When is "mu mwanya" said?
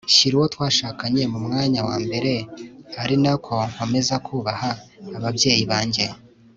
1.31-1.79